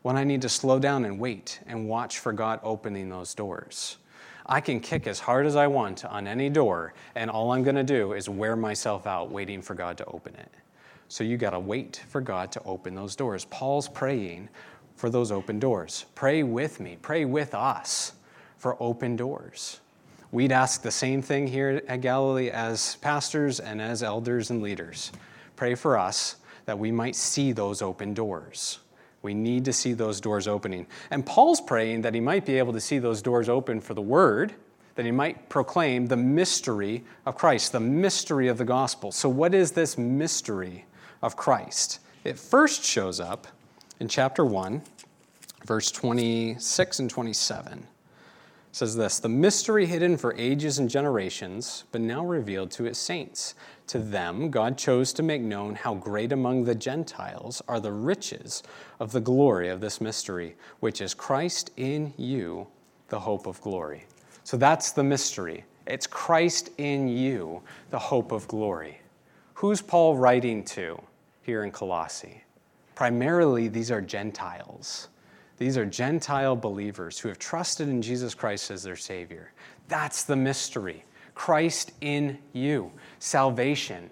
[0.01, 3.97] when I need to slow down and wait and watch for God opening those doors.
[4.45, 7.75] I can kick as hard as I want on any door, and all I'm going
[7.75, 10.51] to do is wear myself out waiting for God to open it.
[11.07, 13.45] So you got to wait for God to open those doors.
[13.45, 14.49] Paul's praying
[14.95, 16.05] for those open doors.
[16.15, 18.13] Pray with me, pray with us
[18.59, 19.79] for open doors.
[20.31, 25.11] We'd ask the same thing here at Galilee as pastors and as elders and leaders.
[25.55, 28.79] Pray for us that we might see those open doors.
[29.23, 30.85] We need to see those doors opening.
[31.09, 34.01] And Paul's praying that he might be able to see those doors open for the
[34.01, 34.53] word,
[34.95, 39.11] that he might proclaim the mystery of Christ, the mystery of the gospel.
[39.11, 40.85] So, what is this mystery
[41.21, 41.99] of Christ?
[42.23, 43.47] It first shows up
[43.99, 44.81] in chapter 1,
[45.65, 47.87] verse 26 and 27.
[48.71, 53.55] Says this The mystery hidden for ages and generations, but now revealed to his saints.
[53.87, 58.61] To them, God chose to make known how great among the Gentiles are the riches
[58.99, 62.67] of the glory of this mystery, which is Christ in you,
[63.07, 64.05] the hope of glory.
[64.43, 65.65] So that's the mystery.
[65.87, 69.01] It's Christ in you, the hope of glory.
[69.55, 71.01] Who's Paul writing to
[71.41, 72.43] here in Colossae?
[72.93, 75.07] Primarily, these are Gentiles.
[75.59, 79.51] These are Gentile believers who have trusted in Jesus Christ as their Savior.
[79.89, 81.03] That's the mystery.
[81.35, 84.09] Christ in you, salvation.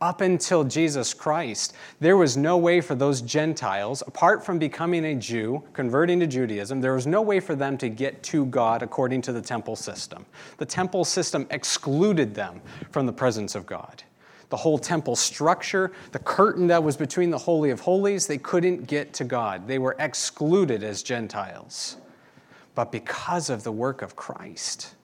[0.00, 5.14] Up until Jesus Christ, there was no way for those Gentiles, apart from becoming a
[5.14, 9.22] Jew, converting to Judaism, there was no way for them to get to God according
[9.22, 10.24] to the temple system.
[10.58, 14.04] The temple system excluded them from the presence of God
[14.50, 18.86] the whole temple structure, the curtain that was between the Holy of Holies, they couldn't
[18.86, 19.66] get to God.
[19.66, 21.96] They were excluded as Gentiles.
[22.74, 24.94] But because of the work of Christ,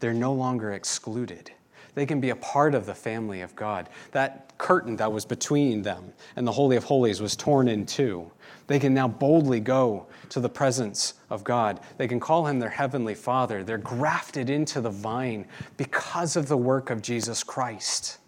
[0.00, 1.50] they're no longer excluded.
[1.94, 3.88] They can be a part of the family of God.
[4.10, 8.30] That curtain that was between them and the Holy of Holies was torn in two.
[8.66, 11.80] They can now boldly go to the presence of God.
[11.98, 13.62] They can call him their heavenly Father.
[13.62, 18.18] They're grafted into the vine because of the work of Jesus Christ.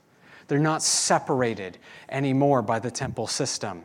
[0.49, 1.79] They're not separated
[2.09, 3.85] anymore by the temple system.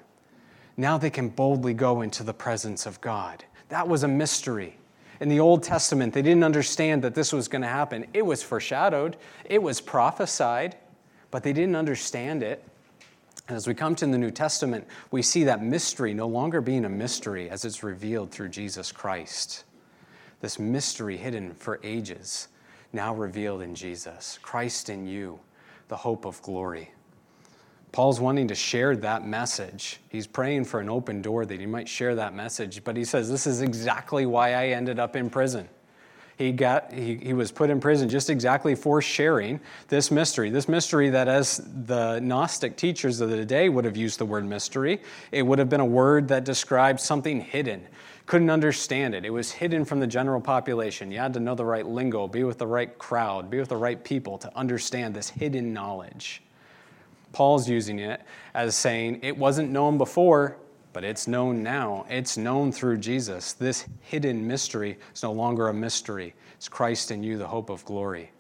[0.78, 3.44] Now they can boldly go into the presence of God.
[3.70, 4.78] That was a mystery.
[5.20, 8.08] In the Old Testament, they didn't understand that this was going to happen.
[8.14, 10.78] It was foreshadowed, it was prophesied,
[11.30, 12.64] but they didn't understand it.
[13.48, 16.86] And as we come to the New Testament, we see that mystery no longer being
[16.86, 19.64] a mystery as it's revealed through Jesus Christ.
[20.40, 22.48] This mystery hidden for ages,
[22.94, 25.40] now revealed in Jesus, Christ in you
[25.92, 26.90] the hope of glory.
[27.92, 30.00] Paul's wanting to share that message.
[30.08, 33.30] He's praying for an open door that he might share that message, but he says,
[33.30, 35.68] This is exactly why I ended up in prison.
[36.38, 40.50] He, got, he, he was put in prison just exactly for sharing this mystery.
[40.50, 44.46] This mystery that, as the Gnostic teachers of the day would have used the word
[44.46, 45.02] mystery,
[45.34, 47.86] it would have been a word that described something hidden,
[48.32, 49.26] couldn't understand it.
[49.26, 51.12] It was hidden from the general population.
[51.12, 53.76] You had to know the right lingo, be with the right crowd, be with the
[53.76, 56.42] right people to understand this hidden knowledge.
[57.34, 58.22] Paul's using it
[58.54, 60.56] as saying it wasn't known before,
[60.94, 62.06] but it's known now.
[62.10, 63.52] It's known through Jesus.
[63.52, 66.34] This hidden mystery is no longer a mystery.
[66.54, 68.32] It's Christ in you, the hope of glory.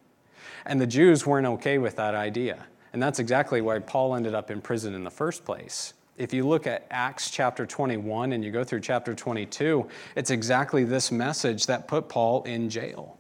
[0.66, 2.66] And the Jews weren't okay with that idea.
[2.94, 6.48] And that's exactly why Paul ended up in prison in the first place if you
[6.48, 11.66] look at Acts chapter 21 and you go through chapter 22, it's exactly this message
[11.66, 13.18] that put Paul in jail.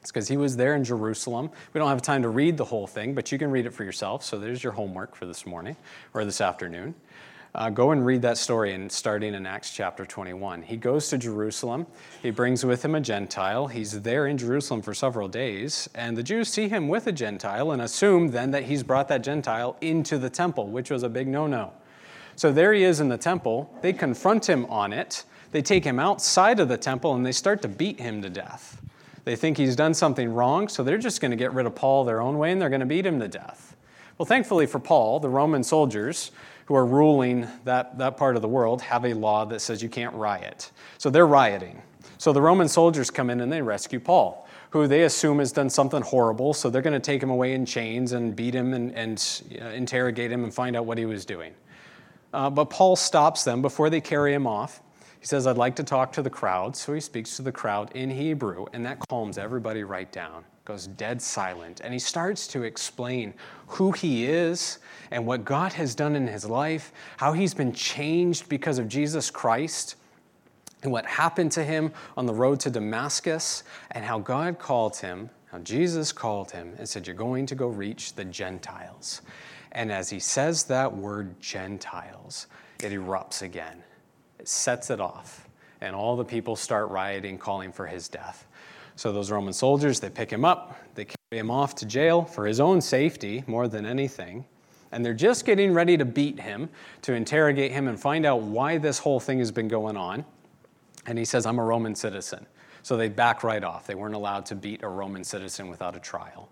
[0.00, 1.50] It's because he was there in Jerusalem.
[1.74, 3.84] We don't have time to read the whole thing, but you can read it for
[3.84, 4.24] yourself.
[4.24, 5.76] So there's your homework for this morning
[6.14, 6.94] or this afternoon.
[7.54, 10.62] Uh, go and read that story starting in Acts chapter 21.
[10.62, 11.86] He goes to Jerusalem.
[12.22, 13.66] He brings with him a Gentile.
[13.66, 17.72] He's there in Jerusalem for several days, and the Jews see him with a Gentile
[17.72, 21.28] and assume then that he's brought that Gentile into the temple, which was a big
[21.28, 21.74] no no.
[22.42, 23.72] So there he is in the temple.
[23.82, 25.22] They confront him on it.
[25.52, 28.82] They take him outside of the temple and they start to beat him to death.
[29.22, 32.02] They think he's done something wrong, so they're just going to get rid of Paul
[32.02, 33.76] their own way and they're going to beat him to death.
[34.18, 36.32] Well, thankfully for Paul, the Roman soldiers
[36.66, 39.88] who are ruling that, that part of the world have a law that says you
[39.88, 40.72] can't riot.
[40.98, 41.80] So they're rioting.
[42.18, 45.70] So the Roman soldiers come in and they rescue Paul, who they assume has done
[45.70, 48.92] something horrible, so they're going to take him away in chains and beat him and,
[48.96, 51.54] and uh, interrogate him and find out what he was doing.
[52.32, 54.80] Uh, but Paul stops them before they carry him off.
[55.20, 56.74] He says, I'd like to talk to the crowd.
[56.74, 60.44] So he speaks to the crowd in Hebrew, and that calms everybody right down.
[60.64, 61.80] Goes dead silent.
[61.84, 63.34] And he starts to explain
[63.68, 64.78] who he is
[65.10, 69.30] and what God has done in his life, how he's been changed because of Jesus
[69.30, 69.96] Christ,
[70.82, 75.30] and what happened to him on the road to Damascus, and how God called him,
[75.52, 79.22] how Jesus called him, and said, You're going to go reach the Gentiles.
[79.72, 82.46] And as he says that word Gentiles,
[82.82, 83.82] it erupts again.
[84.38, 85.48] It sets it off.
[85.80, 88.46] And all the people start rioting, calling for his death.
[88.96, 92.46] So those Roman soldiers, they pick him up, they carry him off to jail for
[92.46, 94.44] his own safety more than anything.
[94.92, 96.68] And they're just getting ready to beat him,
[97.00, 100.24] to interrogate him and find out why this whole thing has been going on.
[101.06, 102.46] And he says, I'm a Roman citizen.
[102.82, 103.86] So they back right off.
[103.86, 106.50] They weren't allowed to beat a Roman citizen without a trial.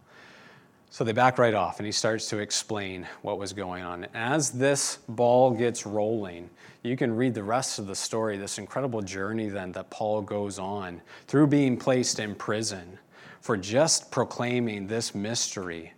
[0.93, 4.09] So they back right off, and he starts to explain what was going on.
[4.13, 6.51] As this ball gets rolling,
[6.83, 10.59] you can read the rest of the story, this incredible journey then that Paul goes
[10.59, 12.99] on through being placed in prison
[13.41, 15.93] for just proclaiming this mystery,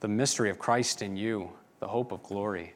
[0.00, 1.50] the mystery of Christ in you,
[1.80, 2.74] the hope of glory.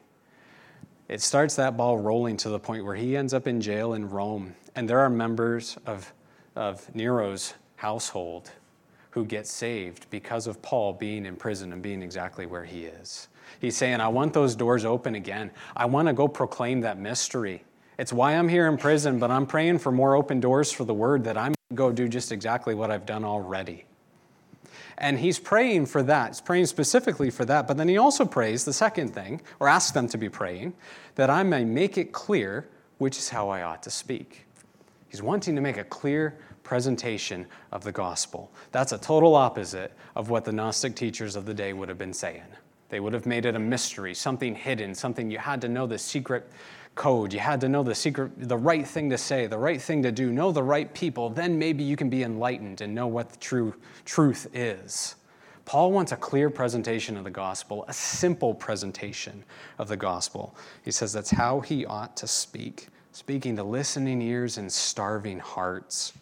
[1.10, 4.08] it starts that ball rolling to the point where he ends up in jail in
[4.08, 4.54] Rome.
[4.74, 6.10] And there are members of,
[6.56, 8.50] of Nero's household
[9.12, 13.28] who get saved because of Paul being in prison and being exactly where he is.
[13.60, 15.50] He's saying, I want those doors open again.
[15.76, 17.64] I want to go proclaim that mystery.
[17.98, 20.94] It's why I'm here in prison, but I'm praying for more open doors for the
[20.94, 23.84] word that I'm going to go do just exactly what I've done already.
[24.96, 26.28] And he's praying for that.
[26.28, 27.68] He's praying specifically for that.
[27.68, 30.72] But then he also prays the second thing, or asks them to be praying,
[31.16, 34.46] that I may make it clear which is how I ought to speak.
[35.08, 38.52] He's wanting to make a clear presentation of the gospel.
[38.70, 42.12] That's a total opposite of what the Gnostic teachers of the day would have been
[42.12, 42.42] saying.
[42.88, 45.98] They would have made it a mystery, something hidden, something you had to know the
[45.98, 46.50] secret
[46.94, 47.32] code.
[47.32, 50.12] You had to know the secret, the right thing to say, the right thing to
[50.12, 51.30] do, know the right people.
[51.30, 55.14] Then maybe you can be enlightened and know what the true truth is.
[55.64, 59.44] Paul wants a clear presentation of the gospel, a simple presentation
[59.78, 60.56] of the gospel.
[60.84, 66.12] He says that's how he ought to speak, speaking to listening ears and starving hearts.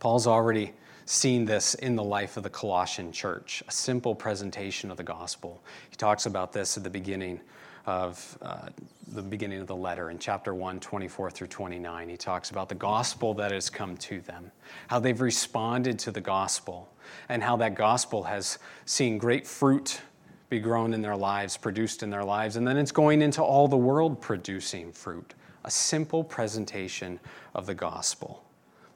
[0.00, 0.72] Paul's already
[1.04, 5.62] seen this in the life of the Colossian church, a simple presentation of the gospel.
[5.90, 7.40] He talks about this at the beginning
[7.86, 8.68] of uh,
[9.12, 12.08] the beginning of the letter in chapter 1, 24 through 29.
[12.08, 14.50] He talks about the gospel that has come to them,
[14.88, 16.88] how they've responded to the gospel,
[17.28, 20.00] and how that gospel has seen great fruit
[20.48, 23.68] be grown in their lives, produced in their lives, and then it's going into all
[23.68, 25.34] the world producing fruit.
[25.64, 27.20] A simple presentation
[27.54, 28.44] of the gospel.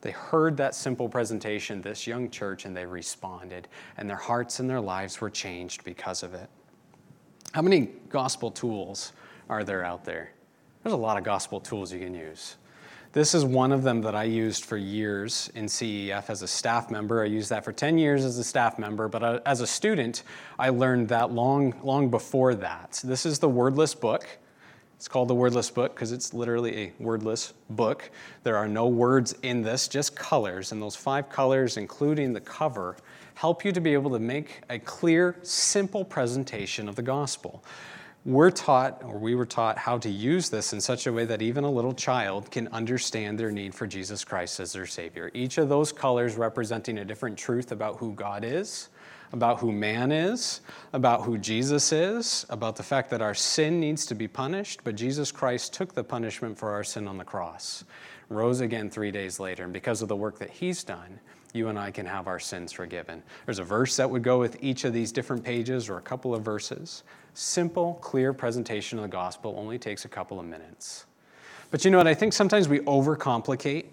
[0.05, 4.69] They heard that simple presentation, this young church, and they responded, and their hearts and
[4.69, 6.51] their lives were changed because of it.
[7.53, 9.15] How many gospel tools
[9.49, 10.31] are there out there?
[10.83, 12.57] There's a lot of gospel tools you can use.
[13.13, 16.91] This is one of them that I used for years in CEF as a staff
[16.91, 17.23] member.
[17.23, 20.25] I used that for 10 years as a staff member, but uh, as a student,
[20.59, 23.01] I learned that long, long before that.
[23.03, 24.27] This is the wordless book.
[24.97, 28.11] It's called the wordless book because it's literally a wordless book.
[28.43, 30.73] There are no words in this, just colors.
[30.73, 32.97] And those five colors, including the cover,
[33.35, 37.63] help you to be able to make a clear, simple presentation of the gospel.
[38.25, 41.43] We're taught, or we were taught, how to use this in such a way that
[41.43, 45.31] even a little child can understand their need for Jesus Christ as their Savior.
[45.35, 48.89] Each of those colors representing a different truth about who God is,
[49.35, 50.61] about who man is,
[50.93, 54.95] about who Jesus is, about the fact that our sin needs to be punished, but
[54.95, 57.83] Jesus Christ took the punishment for our sin on the cross,
[58.29, 61.19] rose again three days later, and because of the work that He's done,
[61.53, 63.25] you and I can have our sins forgiven.
[63.45, 66.33] There's a verse that would go with each of these different pages or a couple
[66.33, 67.03] of verses.
[67.35, 71.07] Simple, clear presentation of the gospel only takes a couple of minutes.
[71.73, 72.07] But you know what?
[72.07, 73.87] I think sometimes we overcomplicate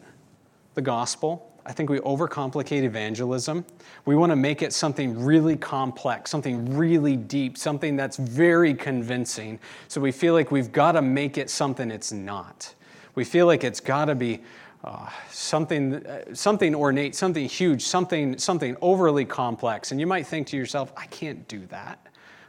[0.75, 1.50] the gospel.
[1.65, 3.65] I think we overcomplicate evangelism.
[4.05, 9.59] We want to make it something really complex, something really deep, something that's very convincing.
[9.87, 12.73] So we feel like we've got to make it something it's not.
[13.15, 14.41] We feel like it's got to be
[14.83, 19.91] uh, something, uh, something ornate, something huge, something, something overly complex.
[19.91, 22.07] And you might think to yourself, I can't do that.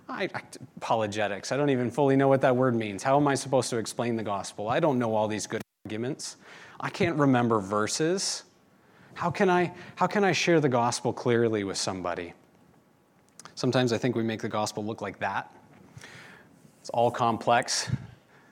[0.09, 0.41] I, I,
[0.79, 3.03] apologetics, I don't even fully know what that word means.
[3.03, 4.69] How am I supposed to explain the gospel?
[4.69, 6.37] I don't know all these good arguments.
[6.81, 8.45] I can't remember verses.
[9.15, 12.33] How can I, how can I share the gospel clearly with somebody?
[13.55, 15.55] Sometimes I think we make the gospel look like that.
[16.81, 17.91] It's all complex.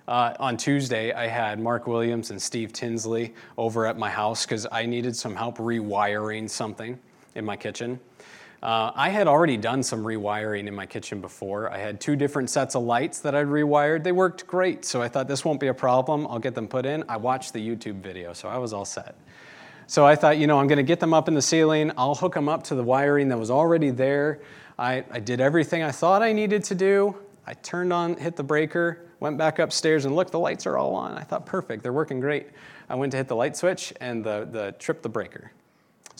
[0.07, 4.67] Uh, on Tuesday, I had Mark Williams and Steve Tinsley over at my house because
[4.71, 6.99] I needed some help rewiring something
[7.35, 7.99] in my kitchen.
[8.63, 11.73] Uh, I had already done some rewiring in my kitchen before.
[11.73, 14.05] I had two different sets of lights that I'd rewired.
[14.05, 16.27] They worked great, so I thought this won't be a problem.
[16.27, 17.03] I'll get them put in.
[17.09, 19.17] I watched the YouTube video, so I was all set.
[19.91, 21.91] So I thought, you know, I'm going to get them up in the ceiling.
[21.97, 24.41] I'll hook them up to the wiring that was already there.
[24.79, 27.17] I, I did everything I thought I needed to do.
[27.45, 30.95] I turned on, hit the breaker, went back upstairs and looked, the lights are all
[30.95, 31.19] on.
[31.19, 32.51] I thought, perfect, they're working great.
[32.89, 35.51] I went to hit the light switch and the, the tripped the breaker.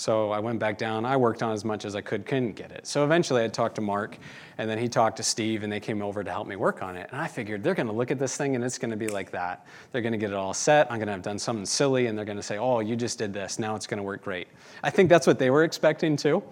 [0.01, 1.05] So I went back down.
[1.05, 2.87] I worked on as much as I could, couldn't get it.
[2.87, 4.17] So eventually I talked to Mark,
[4.57, 6.97] and then he talked to Steve, and they came over to help me work on
[6.97, 7.11] it.
[7.13, 9.09] And I figured they're going to look at this thing, and it's going to be
[9.09, 9.67] like that.
[9.93, 10.91] They're going to get it all set.
[10.91, 13.19] I'm going to have done something silly, and they're going to say, oh, you just
[13.19, 13.59] did this.
[13.59, 14.49] Now it's going to work great.
[14.83, 16.43] I think that's what they were expecting too.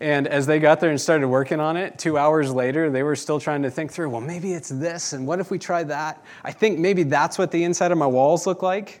[0.00, 3.14] And as they got there and started working on it, two hours later, they were
[3.14, 6.24] still trying to think through, well, maybe it's this, and what if we try that?
[6.42, 9.00] I think maybe that's what the inside of my walls look like.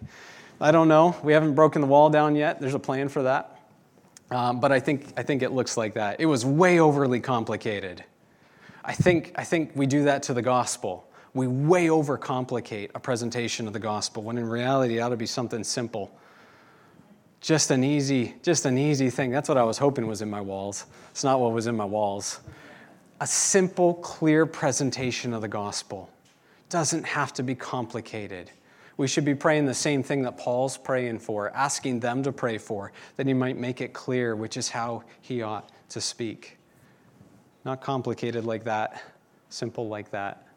[0.60, 1.16] I don't know.
[1.24, 2.60] We haven't broken the wall down yet.
[2.60, 3.57] There's a plan for that.
[4.30, 6.20] Um, but I think, I think it looks like that.
[6.20, 8.04] It was way overly complicated.
[8.84, 11.08] I think, I think we do that to the gospel.
[11.34, 15.26] We way overcomplicate a presentation of the gospel when in reality it ought to be
[15.26, 16.10] something simple
[17.40, 20.40] just an easy just an easy thing that's what i was hoping was in my
[20.40, 22.40] walls it's not what was in my walls
[23.20, 26.10] a simple clear presentation of the gospel
[26.68, 28.50] doesn't have to be complicated.
[28.98, 32.58] We should be praying the same thing that Paul's praying for, asking them to pray
[32.58, 36.58] for, that he might make it clear, which is how he ought to speak.
[37.64, 39.00] Not complicated like that,
[39.50, 40.48] simple like that.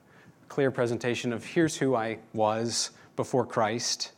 [0.50, 4.12] Clear presentation of here's who I was before Christ.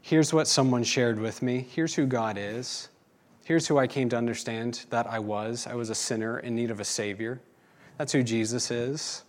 [0.00, 1.66] Here's what someone shared with me.
[1.70, 2.88] Here's who God is.
[3.44, 5.66] Here's who I came to understand that I was.
[5.66, 7.40] I was a sinner in need of a Savior.
[7.98, 9.24] That's who Jesus is.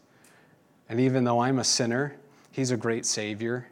[0.89, 2.15] And even though I'm a sinner,
[2.51, 3.67] He's a great Savior.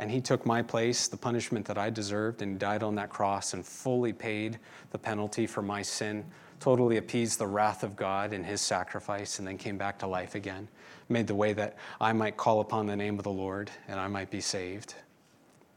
[0.00, 3.52] And He took my place, the punishment that I deserved, and died on that cross
[3.52, 4.58] and fully paid
[4.92, 6.24] the penalty for my sin,
[6.58, 10.34] totally appeased the wrath of God in His sacrifice, and then came back to life
[10.34, 10.68] again.
[11.10, 14.08] Made the way that I might call upon the name of the Lord and I
[14.08, 14.94] might be saved.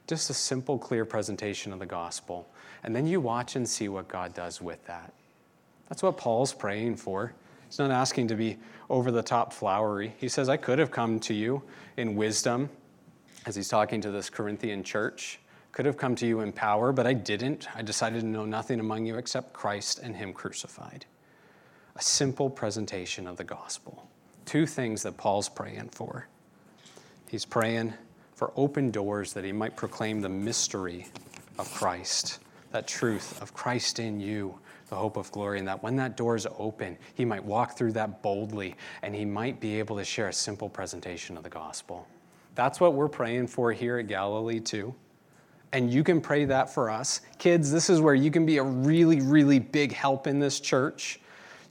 [0.07, 2.47] Just a simple, clear presentation of the gospel.
[2.84, 5.11] And then you watch and see what God does with that.
[5.89, 7.34] That's what Paul's praying for.
[7.67, 8.57] He's not asking to be
[8.89, 10.13] over the top flowery.
[10.17, 11.63] He says, I could have come to you
[11.97, 12.69] in wisdom,
[13.46, 15.39] as he's talking to this Corinthian church.
[15.72, 17.68] Could have come to you in power, but I didn't.
[17.76, 21.06] I decided to know nothing among you except Christ and Him crucified.
[21.96, 24.08] A simple presentation of the gospel.
[24.46, 26.28] Two things that Paul's praying for.
[27.30, 27.94] He's praying
[28.36, 31.08] for open doors that he might proclaim the mystery
[31.58, 32.39] of Christ
[32.74, 36.36] that truth of Christ in you, the hope of glory, and that when that door
[36.36, 40.28] is open, he might walk through that boldly and he might be able to share
[40.28, 42.08] a simple presentation of the gospel.
[42.56, 44.93] That's what we're praying for here at Galilee, too.
[45.72, 47.22] And you can pray that for us.
[47.39, 51.20] Kids, this is where you can be a really, really big help in this church.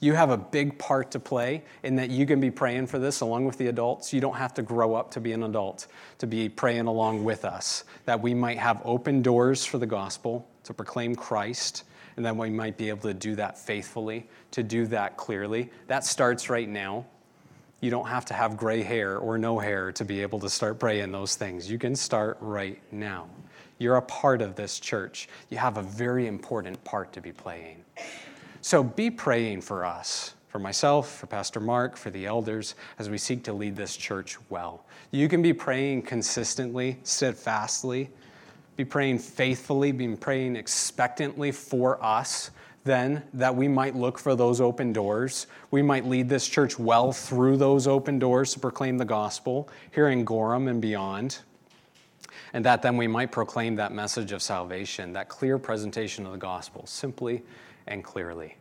[0.00, 3.20] You have a big part to play in that you can be praying for this
[3.20, 4.12] along with the adults.
[4.12, 5.86] You don't have to grow up to be an adult,
[6.18, 10.48] to be praying along with us, that we might have open doors for the gospel,
[10.64, 11.84] to proclaim Christ,
[12.16, 15.70] and that we might be able to do that faithfully, to do that clearly.
[15.86, 17.06] That starts right now.
[17.82, 20.78] You don't have to have gray hair or no hair to be able to start
[20.78, 21.68] praying those things.
[21.68, 23.26] You can start right now.
[23.78, 25.28] You're a part of this church.
[25.50, 27.82] You have a very important part to be playing.
[28.60, 33.18] So be praying for us, for myself, for Pastor Mark, for the elders, as we
[33.18, 34.84] seek to lead this church well.
[35.10, 38.10] You can be praying consistently, steadfastly,
[38.76, 42.52] be praying faithfully, be praying expectantly for us,
[42.84, 45.46] then that we might look for those open doors.
[45.70, 50.08] We might lead this church well through those open doors to proclaim the gospel here
[50.08, 51.38] in Gorham and beyond.
[52.52, 56.38] And that then we might proclaim that message of salvation, that clear presentation of the
[56.38, 57.42] gospel, simply
[57.86, 58.56] and clearly.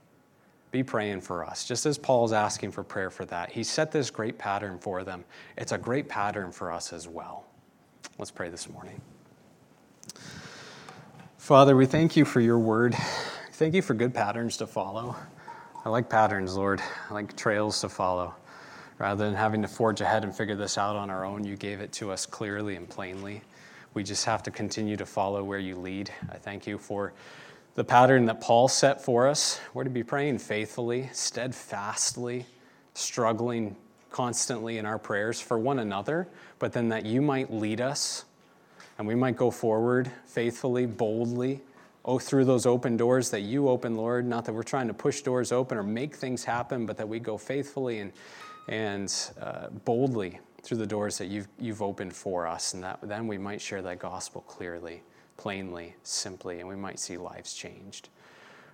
[0.72, 3.52] Be praying for us, just as Paul's asking for prayer for that.
[3.52, 5.26] He set this great pattern for them.
[5.58, 7.46] It's a great pattern for us as well.
[8.18, 9.02] Let's pray this morning.
[11.38, 12.96] Father, we thank you for your word.
[13.62, 15.16] Thank you for good patterns to follow.
[15.86, 16.82] I like patterns, Lord.
[17.08, 18.34] I like trails to follow.
[18.98, 21.80] Rather than having to forge ahead and figure this out on our own, you gave
[21.80, 23.44] it to us clearly and plainly.
[23.94, 26.10] We just have to continue to follow where you lead.
[26.32, 27.14] I thank you for
[27.76, 29.62] the pattern that Paul set for us.
[29.76, 32.48] We're to be praying faithfully, steadfastly,
[32.96, 33.76] struggling
[34.10, 38.26] constantly in our prayers for one another, but then that you might lead us
[38.98, 41.62] and we might go forward faithfully, boldly,
[42.06, 44.26] oh, through those open doors that you open, Lord.
[44.26, 47.20] Not that we're trying to push doors open or make things happen, but that we
[47.20, 48.12] go faithfully and,
[48.68, 52.74] and uh, boldly through the doors that you've, you've opened for us.
[52.74, 55.04] And that then we might share that gospel clearly,
[55.38, 58.10] plainly, simply, and we might see lives changed.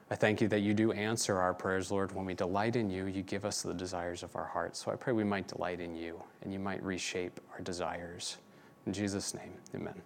[0.10, 2.14] I thank you that you do answer our prayers, Lord.
[2.14, 4.84] When we delight in you, you give us the desires of our hearts.
[4.84, 8.38] So I pray we might delight in you and you might reshape our desires.
[8.86, 10.02] In Jesus' name, amen.